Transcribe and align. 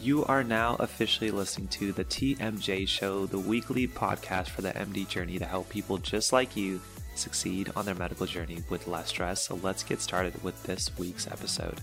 You 0.00 0.24
are 0.26 0.44
now 0.44 0.76
officially 0.78 1.30
listening 1.30 1.68
to 1.68 1.92
the 1.92 2.04
TMJ 2.04 2.86
Show, 2.86 3.24
the 3.26 3.38
weekly 3.38 3.88
podcast 3.88 4.50
for 4.50 4.60
the 4.60 4.72
MD 4.72 5.08
journey 5.08 5.38
to 5.38 5.46
help 5.46 5.70
people 5.70 5.96
just 5.96 6.32
like 6.32 6.54
you 6.54 6.80
succeed 7.14 7.72
on 7.74 7.86
their 7.86 7.94
medical 7.94 8.26
journey 8.26 8.62
with 8.68 8.86
less 8.86 9.08
stress. 9.08 9.42
So 9.42 9.58
let's 9.62 9.82
get 9.82 10.02
started 10.02 10.42
with 10.44 10.62
this 10.64 10.96
week's 10.98 11.26
episode. 11.26 11.80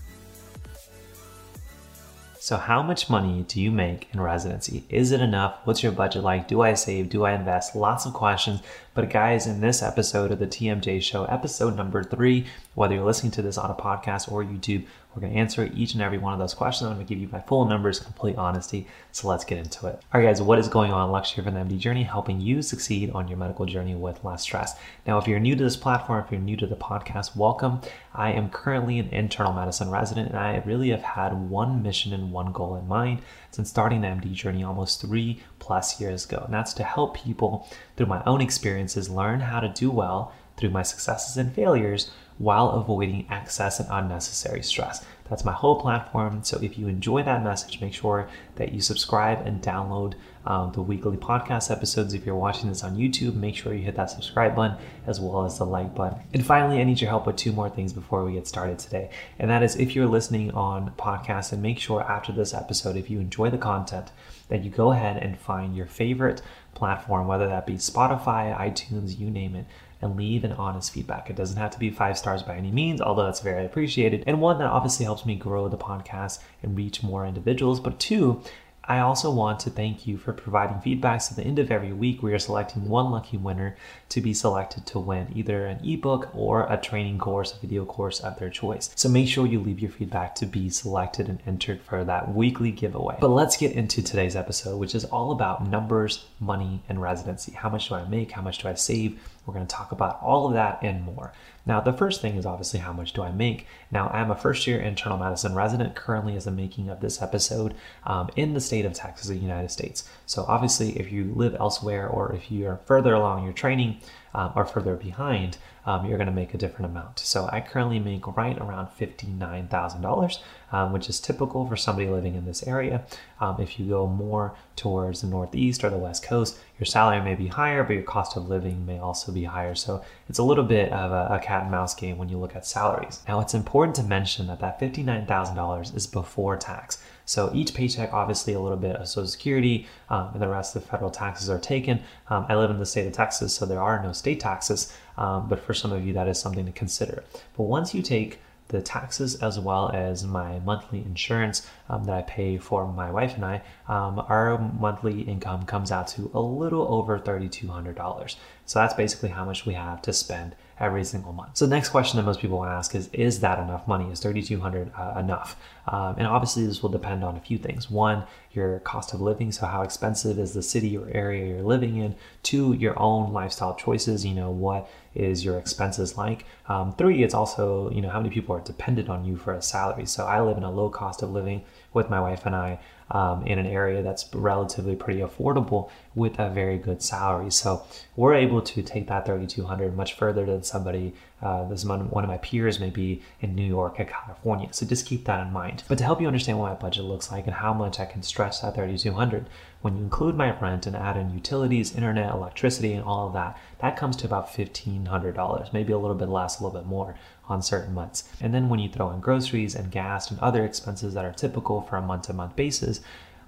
So, 2.44 2.58
how 2.58 2.82
much 2.82 3.08
money 3.08 3.42
do 3.48 3.58
you 3.58 3.70
make 3.70 4.08
in 4.12 4.20
residency? 4.20 4.84
Is 4.90 5.12
it 5.12 5.22
enough? 5.22 5.60
What's 5.64 5.82
your 5.82 5.92
budget 5.92 6.22
like? 6.22 6.46
Do 6.46 6.60
I 6.60 6.74
save? 6.74 7.08
Do 7.08 7.24
I 7.24 7.32
invest? 7.32 7.74
Lots 7.74 8.04
of 8.04 8.12
questions. 8.12 8.60
But, 8.92 9.08
guys, 9.08 9.46
in 9.46 9.62
this 9.62 9.82
episode 9.82 10.30
of 10.30 10.38
the 10.38 10.46
TMJ 10.46 11.00
Show, 11.00 11.24
episode 11.24 11.74
number 11.74 12.04
three, 12.04 12.44
whether 12.74 12.96
you're 12.96 13.04
listening 13.06 13.32
to 13.32 13.40
this 13.40 13.56
on 13.56 13.70
a 13.70 13.74
podcast 13.74 14.30
or 14.30 14.44
YouTube, 14.44 14.84
we're 15.14 15.20
going 15.20 15.32
to 15.32 15.38
answer 15.38 15.70
each 15.74 15.94
and 15.94 16.02
every 16.02 16.18
one 16.18 16.32
of 16.32 16.38
those 16.40 16.54
questions. 16.54 16.88
I'm 16.88 16.96
going 16.96 17.06
to 17.06 17.08
give 17.08 17.20
you 17.20 17.28
my 17.30 17.40
full 17.40 17.64
numbers, 17.66 18.00
complete 18.00 18.36
honesty. 18.36 18.88
So 19.12 19.28
let's 19.28 19.44
get 19.44 19.58
into 19.58 19.86
it. 19.86 20.00
All 20.12 20.20
right, 20.20 20.26
guys, 20.26 20.42
what 20.42 20.58
is 20.58 20.66
going 20.66 20.92
on? 20.92 21.12
Lux 21.12 21.30
here 21.30 21.44
from 21.44 21.54
the 21.54 21.60
MD 21.60 21.78
Journey, 21.78 22.02
helping 22.02 22.40
you 22.40 22.62
succeed 22.62 23.10
on 23.10 23.28
your 23.28 23.38
medical 23.38 23.64
journey 23.64 23.94
with 23.94 24.24
less 24.24 24.42
stress. 24.42 24.76
Now, 25.06 25.18
if 25.18 25.28
you're 25.28 25.38
new 25.38 25.54
to 25.54 25.62
this 25.62 25.76
platform, 25.76 26.24
if 26.24 26.32
you're 26.32 26.40
new 26.40 26.56
to 26.56 26.66
the 26.66 26.74
podcast, 26.74 27.36
welcome. 27.36 27.80
I 28.12 28.32
am 28.32 28.50
currently 28.50 28.98
an 28.98 29.08
internal 29.10 29.52
medicine 29.52 29.90
resident, 29.90 30.30
and 30.30 30.38
I 30.38 30.62
really 30.66 30.90
have 30.90 31.02
had 31.02 31.32
one 31.48 31.82
mission 31.82 32.12
and 32.12 32.32
one 32.32 32.52
goal 32.52 32.74
in 32.74 32.88
mind 32.88 33.22
since 33.52 33.70
starting 33.70 34.00
the 34.00 34.08
MD 34.08 34.32
Journey 34.32 34.64
almost 34.64 35.00
three 35.00 35.40
plus 35.60 36.00
years 36.00 36.24
ago. 36.24 36.42
And 36.44 36.52
that's 36.52 36.74
to 36.74 36.82
help 36.82 37.16
people 37.16 37.68
through 37.96 38.06
my 38.06 38.22
own 38.24 38.40
experiences 38.40 39.08
learn 39.08 39.40
how 39.40 39.60
to 39.60 39.68
do 39.68 39.90
well 39.90 40.32
through 40.56 40.70
my 40.70 40.82
successes 40.82 41.36
and 41.36 41.52
failures 41.52 42.10
while 42.38 42.70
avoiding 42.70 43.26
excess 43.30 43.80
and 43.80 43.88
unnecessary 43.90 44.62
stress. 44.62 45.04
That's 45.30 45.44
my 45.44 45.52
whole 45.52 45.80
platform. 45.80 46.44
So 46.44 46.58
if 46.60 46.76
you 46.78 46.86
enjoy 46.86 47.22
that 47.22 47.42
message, 47.42 47.80
make 47.80 47.94
sure 47.94 48.28
that 48.56 48.72
you 48.72 48.80
subscribe 48.80 49.46
and 49.46 49.62
download 49.62 50.14
um, 50.44 50.72
the 50.72 50.82
weekly 50.82 51.16
podcast 51.16 51.70
episodes. 51.70 52.12
If 52.12 52.26
you're 52.26 52.34
watching 52.36 52.68
this 52.68 52.84
on 52.84 52.96
YouTube, 52.96 53.34
make 53.34 53.56
sure 53.56 53.72
you 53.72 53.82
hit 53.82 53.96
that 53.96 54.10
subscribe 54.10 54.54
button 54.54 54.76
as 55.06 55.20
well 55.20 55.46
as 55.46 55.56
the 55.56 55.64
like 55.64 55.94
button. 55.94 56.18
And 56.34 56.44
finally, 56.44 56.80
I 56.80 56.84
need 56.84 57.00
your 57.00 57.08
help 57.08 57.26
with 57.26 57.36
two 57.36 57.52
more 57.52 57.70
things 57.70 57.92
before 57.94 58.24
we 58.24 58.34
get 58.34 58.46
started 58.46 58.78
today. 58.78 59.10
And 59.38 59.50
that 59.50 59.62
is 59.62 59.76
if 59.76 59.96
you're 59.96 60.06
listening 60.06 60.50
on 60.50 60.92
podcast, 60.98 61.52
and 61.52 61.62
make 61.62 61.78
sure 61.78 62.02
after 62.02 62.32
this 62.32 62.52
episode, 62.52 62.96
if 62.96 63.08
you 63.08 63.18
enjoy 63.20 63.48
the 63.48 63.58
content, 63.58 64.12
that 64.48 64.64
you 64.64 64.70
go 64.70 64.92
ahead 64.92 65.16
and 65.16 65.38
find 65.38 65.76
your 65.76 65.86
favorite 65.86 66.42
platform, 66.74 67.26
whether 67.26 67.46
that 67.48 67.66
be 67.66 67.74
Spotify, 67.74 68.56
iTunes, 68.56 69.18
you 69.18 69.30
name 69.30 69.54
it, 69.56 69.66
and 70.02 70.16
leave 70.16 70.44
an 70.44 70.52
honest 70.52 70.92
feedback. 70.92 71.30
It 71.30 71.36
doesn't 71.36 71.56
have 71.56 71.70
to 71.70 71.78
be 71.78 71.90
five 71.90 72.18
stars 72.18 72.42
by 72.42 72.56
any 72.56 72.70
means, 72.70 73.00
although 73.00 73.24
that's 73.24 73.40
very 73.40 73.64
appreciated. 73.64 74.24
And 74.26 74.40
one 74.40 74.58
that 74.58 74.66
obviously 74.66 75.04
helps 75.04 75.24
me 75.24 75.34
grow 75.34 75.68
the 75.68 75.78
podcast 75.78 76.40
and 76.62 76.76
reach 76.76 77.02
more 77.02 77.26
individuals. 77.26 77.80
But 77.80 77.98
two, 77.98 78.42
I 78.86 78.98
also 78.98 79.30
want 79.30 79.60
to 79.60 79.70
thank 79.70 80.06
you 80.06 80.18
for 80.18 80.32
providing 80.32 80.80
feedback. 80.80 81.22
So, 81.22 81.32
at 81.32 81.36
the 81.36 81.44
end 81.44 81.58
of 81.58 81.70
every 81.70 81.92
week. 81.92 82.22
We 82.22 82.32
are 82.34 82.38
selecting 82.38 82.88
one 82.88 83.10
lucky 83.10 83.36
winner 83.36 83.76
to 84.10 84.20
be 84.20 84.34
selected 84.34 84.86
to 84.86 84.98
win 84.98 85.32
either 85.34 85.66
an 85.66 85.80
ebook 85.84 86.28
or 86.34 86.66
a 86.70 86.76
training 86.76 87.18
course, 87.18 87.54
a 87.54 87.60
video 87.60 87.84
course 87.84 88.20
of 88.20 88.38
their 88.38 88.50
choice. 88.50 88.90
So 88.94 89.08
make 89.08 89.28
sure 89.28 89.46
you 89.46 89.60
leave 89.60 89.80
your 89.80 89.90
feedback 89.90 90.34
to 90.36 90.46
be 90.46 90.68
selected 90.68 91.28
and 91.28 91.40
entered 91.46 91.80
for 91.82 92.04
that 92.04 92.34
weekly 92.34 92.70
giveaway. 92.70 93.16
But 93.20 93.28
let's 93.28 93.56
get 93.56 93.72
into 93.72 94.02
today's 94.02 94.36
episode, 94.36 94.78
which 94.78 94.94
is 94.94 95.04
all 95.06 95.32
about 95.32 95.66
numbers, 95.66 96.26
money, 96.40 96.82
and 96.88 97.00
residency. 97.00 97.52
How 97.52 97.70
much 97.70 97.88
do 97.88 97.94
I 97.94 98.06
make? 98.06 98.32
How 98.32 98.42
much 98.42 98.58
do 98.58 98.68
I 98.68 98.74
save? 98.74 99.18
We're 99.46 99.54
going 99.54 99.66
to 99.66 99.74
talk 99.74 99.92
about 99.92 100.20
all 100.22 100.46
of 100.46 100.54
that 100.54 100.78
and 100.82 101.04
more. 101.04 101.32
Now, 101.66 101.80
the 101.80 101.92
first 101.92 102.20
thing 102.20 102.36
is 102.36 102.46
obviously 102.46 102.80
how 102.80 102.92
much 102.92 103.12
do 103.12 103.22
I 103.22 103.30
make? 103.30 103.66
Now, 103.90 104.08
I'm 104.08 104.30
a 104.30 104.36
first 104.36 104.66
year 104.66 104.80
internal 104.80 105.18
medicine 105.18 105.54
resident 105.54 105.94
currently 105.94 106.36
as 106.36 106.44
the 106.44 106.50
making 106.50 106.88
of 106.88 107.00
this 107.00 107.22
episode 107.22 107.74
um, 108.04 108.30
in 108.36 108.54
the 108.54 108.60
state 108.60 108.84
of 108.84 108.92
Texas, 108.92 109.28
the 109.28 109.36
United 109.36 109.70
States. 109.70 110.08
So, 110.26 110.44
obviously, 110.48 110.98
if 110.98 111.10
you 111.10 111.32
live 111.34 111.54
elsewhere 111.54 112.06
or 112.06 112.32
if 112.32 112.50
you 112.50 112.66
are 112.66 112.80
further 112.86 113.14
along 113.14 113.44
your 113.44 113.52
training 113.52 114.00
um, 114.34 114.52
or 114.54 114.64
further 114.64 114.96
behind, 114.96 115.58
um, 115.86 116.06
you're 116.06 116.18
going 116.18 116.28
to 116.28 116.32
make 116.32 116.54
a 116.54 116.58
different 116.58 116.90
amount. 116.90 117.18
So 117.18 117.48
I 117.52 117.60
currently 117.60 117.98
make 117.98 118.26
right 118.36 118.56
around 118.58 118.88
$59,000, 118.98 120.38
um, 120.72 120.92
which 120.92 121.08
is 121.08 121.20
typical 121.20 121.66
for 121.68 121.76
somebody 121.76 122.08
living 122.08 122.34
in 122.34 122.46
this 122.46 122.66
area. 122.66 123.04
Um, 123.40 123.60
if 123.60 123.78
you 123.78 123.86
go 123.86 124.06
more 124.06 124.56
towards 124.76 125.20
the 125.20 125.26
Northeast 125.26 125.84
or 125.84 125.90
the 125.90 125.98
West 125.98 126.24
Coast, 126.24 126.58
your 126.78 126.86
salary 126.86 127.20
may 127.20 127.34
be 127.34 127.48
higher, 127.48 127.84
but 127.84 127.92
your 127.92 128.02
cost 128.02 128.36
of 128.36 128.48
living 128.48 128.86
may 128.86 128.98
also 128.98 129.30
be 129.30 129.44
higher. 129.44 129.74
So 129.74 130.02
it's 130.28 130.38
a 130.38 130.42
little 130.42 130.64
bit 130.64 130.90
of 130.92 131.12
a, 131.12 131.34
a 131.34 131.38
cat 131.38 131.62
and 131.62 131.70
mouse 131.70 131.94
game 131.94 132.18
when 132.18 132.28
you 132.28 132.38
look 132.38 132.56
at 132.56 132.66
salaries. 132.66 133.20
Now, 133.28 133.40
it's 133.40 133.54
important 133.54 133.94
to 133.96 134.02
mention 134.02 134.46
that 134.46 134.60
that 134.60 134.80
$59,000 134.80 135.94
is 135.94 136.06
before 136.06 136.56
tax. 136.56 136.98
So 137.26 137.50
each 137.54 137.74
paycheck, 137.74 138.12
obviously, 138.12 138.52
a 138.52 138.60
little 138.60 138.76
bit 138.76 138.96
of 138.96 139.08
Social 139.08 139.26
Security 139.26 139.86
um, 140.10 140.30
and 140.34 140.42
the 140.42 140.48
rest 140.48 140.76
of 140.76 140.82
the 140.82 140.88
federal 140.88 141.10
taxes 141.10 141.48
are 141.48 141.58
taken. 141.58 142.00
Um, 142.28 142.46
I 142.48 142.54
live 142.54 142.70
in 142.70 142.78
the 142.78 142.86
state 142.86 143.06
of 143.06 143.12
Texas, 143.12 143.54
so 143.54 143.66
there 143.66 143.80
are 143.80 144.02
no 144.02 144.12
state 144.12 144.40
taxes, 144.40 144.92
um, 145.16 145.48
but 145.48 145.60
for 145.60 145.74
some 145.74 145.92
of 145.92 146.04
you, 146.06 146.12
that 146.14 146.28
is 146.28 146.38
something 146.38 146.66
to 146.66 146.72
consider. 146.72 147.24
But 147.56 147.64
once 147.64 147.94
you 147.94 148.02
take 148.02 148.40
the 148.68 148.80
taxes 148.80 149.36
as 149.36 149.58
well 149.58 149.90
as 149.90 150.24
my 150.24 150.58
monthly 150.60 151.00
insurance 151.00 151.66
um, 151.88 152.04
that 152.04 152.14
I 152.14 152.22
pay 152.22 152.56
for 152.56 152.90
my 152.90 153.10
wife 153.10 153.34
and 153.34 153.44
I, 153.44 153.62
um, 153.88 154.18
our 154.28 154.58
monthly 154.58 155.20
income 155.22 155.66
comes 155.66 155.92
out 155.92 156.08
to 156.08 156.30
a 156.34 156.40
little 156.40 156.86
over 156.92 157.18
$3,200. 157.18 158.36
So 158.66 158.78
that's 158.78 158.94
basically 158.94 159.30
how 159.30 159.44
much 159.44 159.66
we 159.66 159.74
have 159.74 160.02
to 160.02 160.12
spend 160.12 160.56
every 160.80 161.04
single 161.04 161.32
month. 161.32 161.56
So 161.56 161.66
the 161.66 161.74
next 161.74 161.90
question 161.90 162.16
that 162.16 162.24
most 162.24 162.40
people 162.40 162.58
want 162.58 162.70
to 162.70 162.74
ask 162.74 162.94
is, 162.94 163.08
is 163.12 163.40
that 163.40 163.58
enough 163.58 163.86
money? 163.86 164.10
Is 164.10 164.20
3,200 164.20 164.90
uh, 164.96 165.14
enough? 165.18 165.56
Um, 165.86 166.16
and 166.18 166.26
obviously 166.26 166.66
this 166.66 166.82
will 166.82 166.90
depend 166.90 167.22
on 167.22 167.36
a 167.36 167.40
few 167.40 167.58
things. 167.58 167.90
One, 167.90 168.24
your 168.52 168.80
cost 168.80 169.14
of 169.14 169.20
living. 169.20 169.52
So 169.52 169.66
how 169.66 169.82
expensive 169.82 170.38
is 170.38 170.52
the 170.52 170.62
city 170.62 170.96
or 170.96 171.08
area 171.10 171.46
you're 171.46 171.62
living 171.62 171.98
in? 171.98 172.16
Two, 172.42 172.72
your 172.72 172.98
own 172.98 173.32
lifestyle 173.32 173.74
choices. 173.74 174.24
You 174.24 174.34
know, 174.34 174.50
what 174.50 174.90
is 175.14 175.44
your 175.44 175.58
expenses 175.58 176.16
like? 176.16 176.44
Um, 176.66 176.92
three, 176.94 177.22
it's 177.22 177.34
also, 177.34 177.90
you 177.90 178.00
know, 178.00 178.08
how 178.08 178.18
many 178.18 178.34
people 178.34 178.56
are 178.56 178.60
dependent 178.60 179.08
on 179.08 179.24
you 179.24 179.36
for 179.36 179.52
a 179.52 179.62
salary. 179.62 180.06
So 180.06 180.26
I 180.26 180.40
live 180.40 180.56
in 180.56 180.64
a 180.64 180.70
low 180.70 180.88
cost 180.88 181.22
of 181.22 181.30
living 181.30 181.64
with 181.92 182.10
my 182.10 182.20
wife 182.20 182.46
and 182.46 182.56
I 182.56 182.80
um, 183.10 183.46
in 183.46 183.58
an 183.58 183.66
area 183.66 184.02
that's 184.02 184.34
relatively 184.34 184.96
pretty 184.96 185.20
affordable 185.20 185.90
with 186.14 186.38
a 186.38 186.50
very 186.50 186.78
good 186.78 187.02
salary. 187.02 187.50
So 187.50 187.84
we're 188.16 188.34
able 188.34 188.53
to 188.60 188.82
take 188.82 189.06
that 189.08 189.26
3,200 189.26 189.96
much 189.96 190.14
further 190.14 190.44
than 190.44 190.62
somebody, 190.62 191.14
uh, 191.42 191.68
this 191.68 191.84
one, 191.84 192.10
one 192.10 192.24
of 192.24 192.30
my 192.30 192.38
peers 192.38 192.80
may 192.80 192.90
be 192.90 193.22
in 193.40 193.54
New 193.54 193.66
York 193.66 193.98
or 193.98 194.04
California. 194.04 194.68
So 194.72 194.86
just 194.86 195.06
keep 195.06 195.24
that 195.24 195.46
in 195.46 195.52
mind. 195.52 195.84
But 195.88 195.98
to 195.98 196.04
help 196.04 196.20
you 196.20 196.26
understand 196.26 196.58
what 196.58 196.72
my 196.72 196.78
budget 196.78 197.04
looks 197.04 197.30
like 197.30 197.46
and 197.46 197.54
how 197.54 197.72
much 197.74 198.00
I 198.00 198.06
can 198.06 198.22
stretch 198.22 198.60
that 198.62 198.74
3,200, 198.74 199.46
when 199.82 199.96
you 199.96 200.02
include 200.02 200.36
my 200.36 200.58
rent 200.58 200.86
and 200.86 200.96
add 200.96 201.16
in 201.16 201.34
utilities, 201.34 201.94
internet, 201.94 202.32
electricity, 202.32 202.94
and 202.94 203.04
all 203.04 203.26
of 203.26 203.34
that, 203.34 203.58
that 203.80 203.96
comes 203.96 204.16
to 204.16 204.26
about 204.26 204.48
$1,500, 204.48 205.72
maybe 205.72 205.92
a 205.92 205.98
little 205.98 206.16
bit 206.16 206.28
less, 206.28 206.58
a 206.58 206.64
little 206.64 206.80
bit 206.80 206.86
more 206.86 207.16
on 207.48 207.60
certain 207.62 207.92
months. 207.92 208.28
And 208.40 208.54
then 208.54 208.68
when 208.68 208.80
you 208.80 208.88
throw 208.88 209.10
in 209.10 209.20
groceries 209.20 209.74
and 209.74 209.90
gas 209.90 210.30
and 210.30 210.40
other 210.40 210.64
expenses 210.64 211.14
that 211.14 211.24
are 211.24 211.32
typical 211.32 211.82
for 211.82 211.96
a 211.96 212.02
month 212.02 212.26
to 212.26 212.32
month 212.32 212.56
basis, 212.56 213.00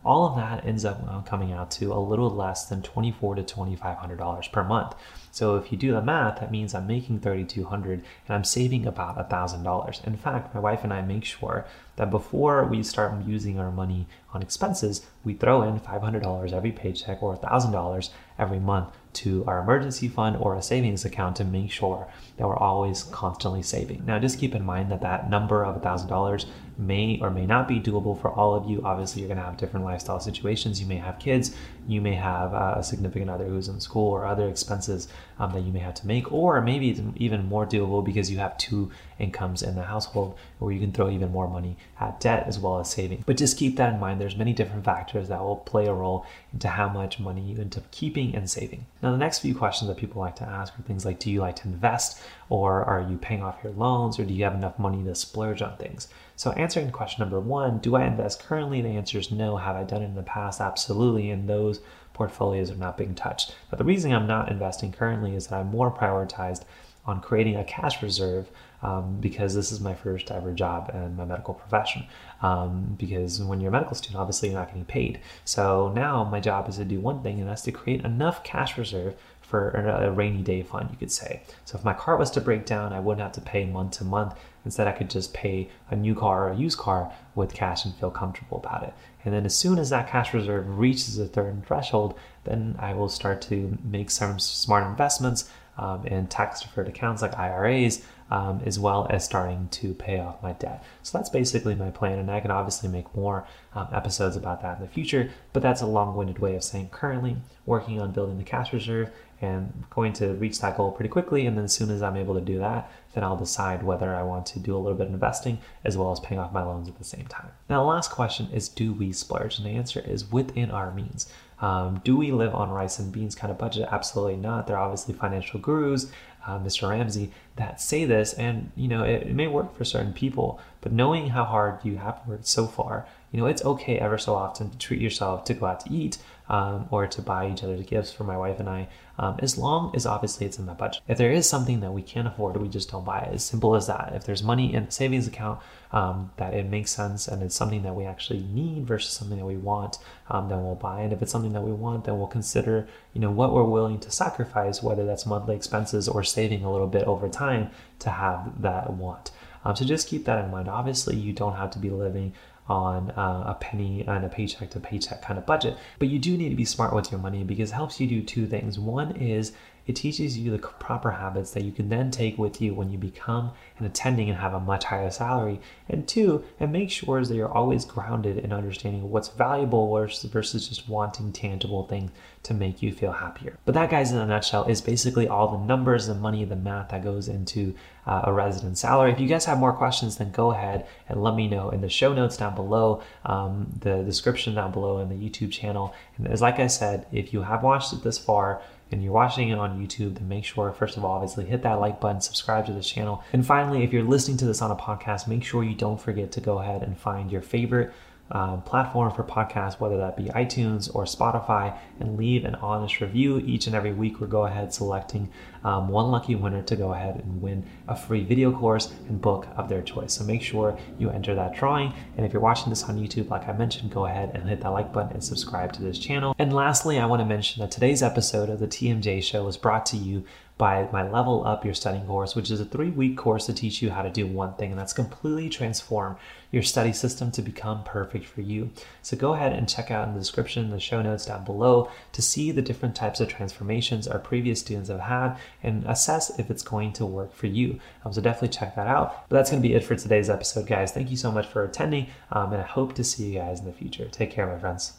all 0.07 0.29
of 0.29 0.37
that 0.37 0.65
ends 0.65 0.85
up 0.85 1.27
coming 1.27 1.53
out 1.53 1.71
to 1.73 1.93
a 1.93 1.99
little 1.99 2.31
less 2.31 2.67
than 2.67 2.81
24 2.81 3.35
to 3.35 3.43
$2,500 3.43 4.53
per 4.53 4.63
month. 4.63 4.95
So 5.37 5.57
if 5.57 5.71
you 5.71 5.77
do 5.77 5.93
the 5.93 6.01
math, 6.01 6.41
that 6.41 6.51
means 6.51 6.75
I'm 6.75 6.87
making 6.87 7.21
3,200 7.21 8.03
and 8.27 8.35
I'm 8.35 8.43
saving 8.43 8.87
about 8.87 9.19
$1,000. 9.29 10.07
In 10.07 10.17
fact, 10.17 10.55
my 10.55 10.61
wife 10.63 10.83
and 10.83 10.95
I 10.95 11.03
make 11.03 11.27
sure 11.27 11.67
that 11.97 12.11
before 12.11 12.65
we 12.65 12.83
start 12.83 13.23
using 13.27 13.59
our 13.59 13.71
money 13.71 14.07
on 14.33 14.41
expenses, 14.41 15.05
we 15.25 15.35
throw 15.35 15.61
in 15.61 15.79
$500 15.79 16.53
every 16.55 16.73
paycheck 16.73 17.23
or 17.23 17.37
$1,000 17.37 18.09
every 18.39 18.59
month 18.59 18.89
to 19.13 19.45
our 19.47 19.61
emergency 19.61 20.09
fund 20.09 20.37
or 20.37 20.55
a 20.55 20.63
savings 20.63 21.05
account 21.05 21.37
to 21.37 21.45
make 21.45 21.71
sure 21.71 22.09
that 22.37 22.47
we're 22.47 22.57
always 22.57 23.03
constantly 23.03 23.63
saving. 23.63 24.05
Now, 24.07 24.19
just 24.19 24.39
keep 24.39 24.55
in 24.55 24.65
mind 24.65 24.91
that 24.91 25.01
that 25.03 25.29
number 25.29 25.65
of 25.65 25.83
$1,000 25.83 26.47
may 26.79 27.19
or 27.23 27.31
may 27.31 27.47
not 27.47 27.67
be 27.67 27.81
doable 27.81 28.21
for 28.21 28.31
all 28.31 28.55
of 28.55 28.69
you. 28.69 28.83
Obviously, 28.85 29.23
you're 29.23 29.29
going 29.29 29.39
to 29.39 29.45
have 29.45 29.57
different 29.57 29.87
lifestyle 29.87 30.21
situations. 30.21 30.81
You 30.81 30.87
may 30.87 30.97
have 30.97 31.19
kids, 31.19 31.57
you 31.89 32.03
may 32.03 32.15
have 32.15 32.53
uh, 32.53 32.75
a 32.77 32.83
significant 32.83 33.31
other 33.31 33.47
who's 33.47 33.69
in 33.69 33.81
school, 33.81 34.11
or 34.11 34.27
other 34.27 34.49
expenses 34.49 35.09
um, 35.39 35.53
that 35.53 35.63
you 35.63 35.73
may 35.73 35.81
have 35.81 35.95
to 35.95 36.07
make, 36.07 36.33
or 36.33 36.61
maybe 36.61 36.91
it's 36.91 37.01
even 37.17 37.47
more 37.47 37.67
doable 37.67 38.05
because 38.05 38.31
you 38.31 38.39
have 38.39 38.57
two 38.59 38.91
incomes 39.19 39.63
in 39.63 39.75
the 39.75 39.83
household 39.83 40.37
where 40.59 40.73
you 40.73 40.81
can 40.81 40.93
throw 40.93 41.11
even 41.11 41.31
more 41.31 41.49
money 41.49 41.77
at 42.01 42.21
debt 42.21 42.47
as 42.47 42.59
well 42.59 42.79
as 42.79 42.91
saving. 42.91 43.23
But 43.27 43.37
just 43.37 43.59
keep 43.59 43.77
that 43.77 43.95
in 43.95 44.01
mind. 44.01 44.21
There's 44.21 44.37
many 44.37 44.53
different 44.53 44.85
factors 44.85 45.29
that 45.29 45.41
will 45.41 45.57
play 45.57 45.87
a 45.87 45.93
role 45.93 46.27
into 46.53 46.69
how 46.69 46.89
much 46.89 47.19
money 47.19 47.43
you 47.43 47.61
end 47.61 47.77
up 47.77 47.91
keeping 47.91 48.35
and 48.35 48.49
saving. 48.49 48.87
Now, 49.03 49.11
the 49.13 49.19
next 49.19 49.41
few 49.41 49.55
questions 49.55 49.89
that 49.89 49.97
people 49.97 50.21
like 50.21 50.37
to 50.37 50.45
ask 50.45 50.79
are 50.79 50.83
things 50.83 51.05
like 51.05 51.19
Do 51.19 51.31
you 51.31 51.41
like 51.41 51.57
to 51.57 51.69
invest? 51.69 52.21
Or 52.49 52.85
are 52.85 53.01
you 53.01 53.19
paying 53.19 53.43
off 53.43 53.59
your 53.63 53.73
loans? 53.73 54.19
Or 54.19 54.25
do 54.25 54.33
you 54.33 54.45
have 54.45 54.55
enough 54.55 54.79
money 54.79 55.03
to 55.05 55.15
splurge 55.15 55.63
on 55.63 55.77
things? 55.77 56.09
So, 56.37 56.51
answering 56.53 56.91
question 56.91 57.21
number 57.21 57.41
one 57.41 57.79
Do 57.79 57.97
I 57.97 58.05
invest 58.05 58.45
currently? 58.45 58.83
The 58.83 58.91
answer 58.91 59.19
is 59.19 59.33
no. 59.33 59.57
Have 59.57 59.75
I 59.75 59.85
done 59.85 60.03
it 60.03 60.07
in 60.07 60.15
the 60.15 60.23
past? 60.23 60.61
Absolutely. 60.61 61.31
And 61.31 61.49
those 61.49 61.81
portfolios 62.13 62.71
are 62.71 62.77
not 62.77 62.99
being 62.99 63.15
touched. 63.15 63.55
But 63.71 63.79
the 63.79 63.85
reason 63.85 64.13
I'm 64.13 64.27
not 64.27 64.51
investing 64.51 64.93
currently 64.93 65.35
is 65.35 65.47
that 65.47 65.57
I'm 65.57 65.69
more 65.69 65.91
prioritized 65.91 66.65
on 67.07 67.21
creating 67.21 67.57
a 67.57 67.65
cash 67.65 68.03
reserve 68.03 68.51
um, 68.83 69.17
because 69.21 69.55
this 69.55 69.73
is 69.73 69.81
my 69.81 69.95
first 69.95 70.31
ever 70.31 70.53
job 70.53 70.91
in 70.93 71.17
my 71.17 71.25
medical 71.25 71.55
profession. 71.55 72.07
Um, 72.43 72.95
because 72.99 73.43
when 73.43 73.61
you're 73.61 73.71
a 73.71 73.73
medical 73.73 73.95
student, 73.95 74.21
obviously 74.21 74.51
you're 74.51 74.59
not 74.59 74.69
getting 74.69 74.85
paid. 74.85 75.21
So 75.45 75.93
now 75.95 76.25
my 76.25 76.41
job 76.41 76.69
is 76.69 76.77
to 76.77 76.85
do 76.85 77.01
one 77.01 77.23
thing, 77.23 77.41
and 77.41 77.49
that's 77.49 77.63
to 77.63 77.73
create 77.73 78.05
enough 78.05 78.45
cash 78.45 78.77
reserve 78.77 79.15
for 79.41 79.71
a 79.71 80.11
rainy 80.11 80.43
day 80.43 80.61
fund, 80.61 80.89
you 80.91 80.97
could 80.97 81.13
say. 81.13 81.41
So 81.65 81.79
if 81.79 81.85
my 81.85 81.95
car 81.95 82.17
was 82.17 82.33
to 82.33 82.41
break 82.41 82.67
down, 82.67 82.93
I 82.93 82.99
wouldn't 82.99 83.23
have 83.23 83.33
to 83.33 83.41
pay 83.41 83.65
month 83.65 83.93
to 83.99 84.05
month. 84.05 84.35
Instead, 84.65 84.89
I 84.89 84.93
could 84.93 85.09
just 85.09 85.33
pay 85.33 85.71
a 85.89 85.95
new 85.95 86.17
car 86.17 86.49
or 86.49 86.51
a 86.51 86.57
used 86.57 86.79
car 86.79 87.13
with 87.37 87.55
cash 87.55 87.85
and 87.85 87.95
feel 87.95 88.11
comfortable 88.11 88.59
about 88.59 88.83
it. 88.83 88.93
And 89.25 89.33
then 89.33 89.47
as 89.47 89.55
soon 89.55 89.79
as 89.79 89.91
that 89.91 90.09
cash 90.09 90.35
reserve 90.35 90.79
reaches 90.79 91.19
a 91.19 91.33
certain 91.33 91.63
threshold, 91.63 92.19
then 92.43 92.75
I 92.81 92.93
will 92.95 93.09
start 93.09 93.41
to 93.43 93.79
make 93.85 94.11
some 94.11 94.41
smart 94.41 94.85
investments 94.85 95.49
um, 95.79 96.27
tax 96.29 96.63
deferred 96.63 96.89
accounts 96.89 97.23
like 97.23 97.37
IRAs, 97.39 98.03
um, 98.31 98.61
as 98.65 98.79
well 98.79 99.07
as 99.11 99.25
starting 99.25 99.69
to 99.71 99.95
pay 99.95 100.19
off 100.19 100.43
my 100.43 100.53
debt. 100.55 100.85
So 101.03 101.17
that's 101.19 101.31
basically 101.31 101.75
my 101.75 101.91
plan, 101.91 102.19
and 102.19 102.31
I 102.31 102.41
can 102.41 102.51
obviously 102.51 102.89
make 102.89 103.15
more 103.15 103.47
um, 103.75 103.89
episodes 103.93 104.37
about 104.37 104.63
that 104.63 104.79
in 104.79 104.83
the 104.83 104.91
future. 104.91 105.31
But 105.53 105.63
that's 105.63 105.83
a 105.83 105.87
long 105.87 106.17
winded 106.17 106.39
way 106.39 106.57
of 106.57 106.65
saying 106.65 106.89
currently 106.91 107.37
working 107.65 108.01
on 108.01 108.13
building 108.13 108.39
the 108.39 108.45
cash 108.45 108.73
reserve 108.73 109.11
and 109.41 109.85
going 109.91 110.13
to 110.15 110.29
reach 110.35 110.61
that 110.61 110.77
goal 110.77 110.93
pretty 110.93 111.11
quickly. 111.11 111.47
And 111.47 111.57
then 111.57 111.65
as 111.65 111.73
soon 111.73 111.91
as 111.91 112.03
I'm 112.03 112.17
able 112.17 112.35
to 112.35 112.41
do 112.41 112.59
that, 112.59 112.91
then 113.13 113.23
I'll 113.23 113.37
decide 113.37 113.83
whether 113.83 114.15
I 114.15 114.23
want 114.23 114.47
to 114.47 114.59
do 114.59 114.75
a 114.75 114.79
little 114.79 114.97
bit 114.97 115.09
of 115.09 115.13
investing 115.13 115.59
as 115.85 115.97
well 115.97 116.11
as 116.11 116.21
paying 116.21 116.39
off 116.39 116.53
my 116.53 116.63
loans 116.63 116.89
at 116.89 116.99
the 116.99 117.05
same 117.05 117.27
time. 117.27 117.51
Now, 117.69 117.81
the 117.81 117.89
last 117.89 118.11
question 118.11 118.49
is 118.53 118.69
do 118.69 118.93
we 118.93 119.13
splurge? 119.13 119.59
And 119.59 119.67
the 119.67 119.71
answer 119.71 120.01
is 120.01 120.31
within 120.31 120.71
our 120.71 120.93
means. 120.93 121.31
Um, 121.61 122.01
do 122.05 122.17
we 122.17 122.33
live 122.33 122.55
on 122.55 122.71
rice 122.71 122.99
and 122.99 123.11
beans 123.11 123.35
kind 123.35 123.51
of 123.51 123.59
budget? 123.59 123.89
Absolutely 123.91 124.37
not. 124.37 124.67
There 124.67 124.77
are 124.77 124.83
obviously 124.85 125.15
financial 125.15 125.59
gurus, 125.59 126.11
uh, 126.47 126.59
Mr. 126.59 126.89
Ramsey, 126.89 127.33
that 127.57 127.81
say 127.81 128.05
this, 128.05 128.35
and 128.35 128.71
you 128.77 128.89
know 128.89 129.05
it, 129.05 129.23
it 129.23 129.35
may 129.35 129.47
work 129.47 129.77
for 129.77 129.85
certain 129.85 130.13
people. 130.13 130.61
But 130.81 130.93
knowing 130.93 131.31
how 131.31 131.45
hard 131.45 131.85
you 131.85 131.97
have 131.97 132.21
worked 132.27 132.47
so 132.47 132.67
far, 132.67 133.07
you 133.33 133.41
know 133.41 133.47
it's 133.47 133.65
okay 133.65 133.99
ever 133.99 134.19
so 134.19 134.35
often 134.35 134.71
to 134.71 134.79
treat 134.79 135.01
yourself 135.01 135.45
to 135.45 135.55
go 135.55 135.67
out 135.67 135.81
to 135.81 135.93
eat 135.93 136.19
um, 136.49 136.87
or 136.91 137.07
to 137.07 137.23
buy 137.23 137.51
each 137.51 137.63
other 137.63 137.77
gifts 137.83 138.13
for 138.13 138.25
my 138.25 138.37
wife 138.37 138.61
and 138.61 138.69
I, 138.69 138.89
um, 139.19 139.37
as 139.41 139.57
long 139.57 139.95
as 139.97 140.07
obviously 140.07 140.47
it's 140.47 140.59
in 140.59 140.67
my 140.67 140.75
budget. 140.75 141.03
If 141.09 141.19
there 141.19 141.33
is 141.33 141.49
something 141.49 141.81
that 141.81 141.93
we 141.93 142.03
can't 142.03 142.29
afford, 142.29 142.57
we 142.57 142.69
just 142.69 142.91
don't 142.91 143.05
buy 143.05 143.21
it. 143.21 143.35
As 143.35 143.45
simple 143.45 143.75
as 143.75 143.87
that. 143.87 144.13
If 144.15 144.25
there's 144.25 144.43
money 144.43 144.75
in 144.75 144.87
the 144.87 144.93
savings 144.93 145.27
account 145.27 145.61
um, 145.93 146.31
that 146.37 146.55
it 146.55 146.67
makes 146.67 146.91
sense 146.91 147.27
and 147.27 147.43
it's 147.43 147.55
something 147.55 147.83
that 147.83 147.95
we 147.95 148.05
actually 148.05 148.41
need 148.41 148.87
versus 148.87 149.13
something 149.13 149.39
that 149.39 149.47
we 149.47 149.57
want, 149.57 149.99
um, 150.29 150.49
then 150.49 150.63
we'll 150.63 150.75
buy. 150.75 151.01
And 151.01 151.13
if 151.13 151.23
it's 151.23 151.33
something 151.33 151.53
that 151.53 151.63
we 151.63 151.73
want, 151.73 152.05
then 152.05 152.19
we'll 152.19 152.27
consider, 152.27 152.87
you 153.13 153.21
know, 153.21 153.31
what 153.31 153.53
we're 153.53 153.65
willing 153.65 153.99
to 154.01 154.11
sacrifice, 154.11 154.83
whether 154.83 155.07
that's 155.07 155.27
monthly 155.27 155.57
expenses 155.57 156.09
or 156.09 156.23
saving 156.23 156.65
a 156.65 156.71
little 156.71 156.87
bit 156.87 157.05
over 157.05 157.29
time 157.29 157.71
to 158.01 158.11
have 158.11 158.61
that 158.63 158.93
want. 158.93 159.31
Um, 159.65 159.75
so 159.75 159.85
just 159.85 160.07
keep 160.07 160.27
that 160.27 160.45
in 160.45 160.51
mind. 160.51 160.69
Obviously, 160.69 161.17
you 161.17 161.33
don't 161.33 161.57
have 161.57 161.73
to 161.73 161.81
be 161.81 161.91
living 161.91 162.35
on 162.69 163.11
uh, 163.13 163.45
a 163.47 163.55
penny 163.55 164.05
and 164.07 164.25
a 164.25 164.29
paycheck 164.29 164.71
to 164.71 164.81
paycheck 164.81 165.23
kind 165.23 165.39
of 165.39 165.47
budget. 165.47 165.77
But 165.99 166.09
you 166.09 166.19
do 166.19 166.37
need 166.37 166.51
to 166.51 166.57
be 166.57 166.65
smart 166.65 166.95
with 166.95 167.11
your 167.11 167.21
money 167.21 167.45
because 167.45 167.71
it 167.71 167.75
helps 167.75 168.01
you 168.01 168.07
do 168.07 168.23
two 168.23 168.47
things. 168.47 168.79
One 168.79 169.17
is 169.17 169.53
it 169.87 169.95
teaches 169.95 170.37
you 170.37 170.51
the 170.51 170.59
proper 170.59 171.13
habits 171.13 171.53
that 171.53 171.63
you 171.65 171.73
can 171.73 171.89
then 171.89 172.11
take 172.11 172.39
with 172.39 172.61
you 172.61 172.75
when 172.75 172.91
you 172.91 172.99
become 172.99 173.53
an 173.79 173.87
attending 173.87 174.29
and 174.29 174.39
have 174.39 174.55
a 174.55 174.61
much 174.61 174.85
higher 174.85 175.11
salary. 175.11 175.61
And 175.89 176.09
two, 176.09 176.45
it 176.59 176.69
makes 176.69 176.93
sure 176.93 177.25
that 177.25 177.35
you're 177.35 177.53
always 177.53 177.85
grounded 177.85 178.39
in 178.39 178.53
understanding 178.53 179.11
what's 179.11 179.29
valuable 179.29 179.91
versus 179.93 180.69
just 180.69 180.89
wanting 180.89 181.33
tangible 181.33 181.87
things 181.87 182.11
to 182.43 182.55
make 182.55 182.83
you 182.83 182.93
feel 182.93 183.13
happier. 183.13 183.59
But 183.65 183.75
that, 183.75 183.91
guys, 183.91 184.13
in 184.13 184.19
a 184.19 184.27
nutshell, 184.27 184.65
is 184.65 184.81
basically 184.81 185.29
all 185.29 185.57
the 185.57 185.65
numbers, 185.65 186.07
the 186.07 186.15
money, 186.15 186.45
the 186.45 186.57
math 186.57 186.91
that 186.91 187.03
goes 187.03 187.29
into 187.29 187.75
uh, 188.07 188.23
a 188.25 188.33
resident 188.33 188.79
salary. 188.79 189.13
If 189.13 189.21
you 189.21 189.27
guys 189.27 189.45
have 189.47 189.59
more 189.59 189.73
questions, 189.73 190.17
then 190.17 190.31
go 190.31 190.53
ahead 190.53 190.87
and 191.09 191.23
let 191.23 191.35
me 191.35 191.49
know 191.49 191.71
in 191.71 191.81
the 191.81 191.89
show 191.89 192.13
notes 192.13 192.37
down 192.37 192.55
below, 192.55 193.03
um, 193.25 193.73
the 193.81 194.03
description 194.05 194.55
down 194.55 194.71
below, 194.71 194.99
and 194.99 195.11
the 195.11 195.15
YouTube 195.17 195.51
channel. 195.51 195.95
And 196.17 196.29
as 196.29 196.41
like 196.41 196.61
I 196.61 196.69
said, 196.69 197.07
if 197.11 197.33
you 197.33 197.43
have 197.43 197.63
watched 197.63 197.93
it 197.93 198.03
this 198.03 198.19
far, 198.19 198.63
and 198.93 199.03
you're 199.03 199.13
watching 199.13 199.49
it 199.49 199.59
on 199.59 199.81
YouTube, 199.81 200.15
then 200.15 200.29
make 200.29 200.45
sure, 200.45 200.73
first 200.73 200.97
of 200.97 201.05
all, 201.05 201.13
obviously 201.13 201.45
hit 201.45 201.63
that 201.63 201.81
like 201.81 202.01
button, 202.01 202.21
subscribe 202.21 202.67
to 202.67 202.73
this 202.73 202.89
channel. 202.89 203.23
And 203.33 203.45
finally, 203.45 203.83
if 203.83 203.93
you're 203.93 204.05
listening 204.05 204.37
to 204.39 204.47
this 204.47 204.63
on 204.63 204.71
a 204.71 204.77
podcast, 204.77 205.27
make 205.27 205.43
sure 205.43 205.65
you 205.65 205.75
don't 205.75 206.01
forget 206.01 206.33
to 206.33 206.41
go 206.41 206.59
ahead 206.59 206.83
and 206.83 206.97
find 206.97 207.33
your 207.33 207.43
favorite 207.43 207.93
um, 208.31 208.63
platform 208.63 209.13
for 209.13 209.23
podcasts, 209.23 209.79
whether 209.81 209.97
that 209.99 210.17
be 210.17 210.25
iTunes 210.25 210.93
or 210.95 211.05
Spotify, 211.05 211.79
and 212.01 212.17
leave 212.17 212.45
an 212.45 212.55
honest 212.57 213.01
review. 213.01 213.39
Each 213.39 213.67
and 213.67 213.77
every 213.77 213.93
week, 213.93 214.21
we're 214.21 214.27
go 214.27 214.47
ahead 214.47 214.73
selecting 214.75 215.31
um, 215.65 215.89
one 215.89 216.11
lucky 216.11 216.35
winner 216.35 216.63
to 216.63 216.77
go 216.77 216.93
ahead 216.93 217.17
and 217.17 217.41
win 217.41 217.65
a 217.89 217.97
free 217.97 218.25
video 218.25 218.53
course 218.53 218.93
and 219.09 219.21
book 219.21 219.49
of 219.57 219.69
their 219.69 219.83
choice. 219.83 220.15
So 220.15 220.25
make 220.25 220.43
sure 220.43 220.79
you 220.99 221.11
enter 221.11 221.35
that 221.35 221.55
drawing. 221.55 221.93
And 222.17 222.25
if 222.25 222.33
you're 222.33 222.43
watching 222.43 222.71
this 222.71 222.85
on 222.85 222.99
YouTube, 222.99 223.31
like 223.31 223.49
I 223.49 223.53
mentioned, 223.53 223.91
go 223.91 224.07
ahead 224.07 224.33
and 224.35 224.49
hit 224.49 224.61
that 224.61 224.71
like 224.71 224.93
button 224.93 225.13
and 225.13 225.25
subscribe 225.25 225.73
to 225.75 225.83
this 225.83 225.99
channel. 225.99 226.35
And 226.39 226.53
lastly, 226.53 226.99
I 226.99 227.07
want 227.07 227.21
to 227.21 227.27
mention 227.27 227.61
that 227.63 227.71
today's 227.71 228.03
episode 228.03 228.49
of 228.49 228.59
the 228.59 228.69
TMJ 228.69 229.23
Show 229.23 229.45
was 229.45 229.57
brought 229.57 229.87
to 229.87 229.97
you 229.97 230.25
by 230.59 230.89
my 230.91 231.09
Level 231.09 231.47
Up 231.47 231.65
Your 231.65 231.75
Studying 231.75 232.07
course, 232.07 232.35
which 232.35 232.51
is 232.51 232.61
a 232.61 232.65
three 232.65 232.91
week 232.91 233.17
course 233.17 233.47
to 233.47 233.53
teach 233.53 233.83
you 233.83 233.91
how 233.91 234.03
to 234.03 234.11
do 234.11 234.27
one 234.27 234.55
thing, 234.55 234.71
and 234.71 234.81
that's 234.81 234.93
completely 234.93 235.49
transform 235.49 236.17
your 236.51 236.63
study 236.63 236.93
system 236.93 237.31
to 237.33 237.43
become 237.43 237.85
perfect 237.85 238.25
for 238.25 238.41
you. 238.41 238.71
So 239.03 239.17
go 239.17 239.35
ahead 239.35 239.53
and 239.53 239.69
check 239.69 239.91
out 239.91 240.09
in 240.09 240.15
the 240.15 240.21
description, 240.21 240.71
the 240.71 240.81
show 240.81 241.03
notes 241.03 241.27
down 241.27 241.45
below 241.45 241.91
to 242.13 242.23
see 242.23 242.51
the 242.51 242.63
different 242.63 242.97
types 242.97 243.21
of 243.21 243.29
transformations 243.29 244.09
our 244.09 244.19
previous 244.19 244.61
students 244.61 244.89
have 244.89 245.01
had 245.01 245.37
and 245.63 245.85
assess 245.85 246.39
if 246.39 246.51
it's 246.51 246.63
going 246.63 246.93
to 246.95 247.05
work 247.05 247.35
for 247.35 247.49
you. 247.49 247.79
Um, 248.05 248.13
so 248.13 248.21
definitely 248.21 248.57
check 248.57 248.75
that 248.77 248.87
out. 248.87 249.29
But 249.29 249.37
that's 249.37 249.51
going 249.51 249.63
to 249.63 249.69
be 249.69 249.75
it 249.75 249.85
for 249.85 249.97
today's 249.97 250.31
episode, 250.31 250.67
guys. 250.67 250.93
Thank 250.93 251.11
you 251.11 251.17
so 251.17 251.31
much 251.31 251.47
for 251.47 251.65
attending, 251.65 252.09
um, 252.33 252.53
and 252.53 252.63
I 252.63 252.67
hope 252.67 252.95
to 252.95 253.05
see 253.05 253.27
you 253.27 253.39
guys 253.39 253.61
in 253.61 253.67
the 253.67 253.73
future. 253.73 254.09
Take 254.09 254.31
care, 254.31 254.47
my 254.47 254.59
friends. 254.59 254.99